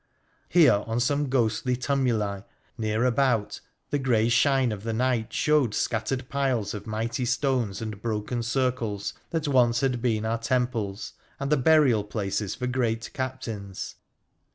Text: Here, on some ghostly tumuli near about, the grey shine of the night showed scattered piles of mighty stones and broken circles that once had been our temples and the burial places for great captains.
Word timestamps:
Here, 0.49 0.83
on 0.87 0.99
some 0.99 1.29
ghostly 1.29 1.75
tumuli 1.77 2.43
near 2.75 3.05
about, 3.05 3.61
the 3.91 3.99
grey 3.99 4.29
shine 4.29 4.71
of 4.71 4.81
the 4.81 4.93
night 4.93 5.31
showed 5.31 5.75
scattered 5.75 6.27
piles 6.27 6.73
of 6.73 6.87
mighty 6.87 7.23
stones 7.23 7.83
and 7.83 8.01
broken 8.01 8.41
circles 8.41 9.13
that 9.29 9.47
once 9.47 9.81
had 9.81 10.01
been 10.01 10.25
our 10.25 10.39
temples 10.39 11.13
and 11.39 11.51
the 11.51 11.55
burial 11.57 12.03
places 12.03 12.55
for 12.55 12.65
great 12.65 13.13
captains. 13.13 13.97